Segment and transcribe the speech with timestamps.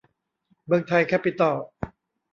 [0.65, 1.55] เมืองไทย แคปปิตอล